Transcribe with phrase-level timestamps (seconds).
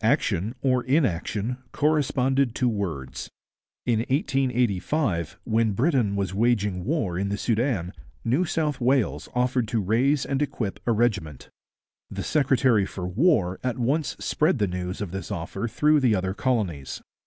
[0.00, 3.28] Action, or inaction, corresponded to words.
[3.84, 7.92] In 1885, when Britain was waging war in the Soudan,
[8.24, 11.50] New South Wales offered to raise and equip a regiment.
[12.10, 16.32] The secretary for war at once spread the news of this offer through the other
[16.32, 17.02] colonies.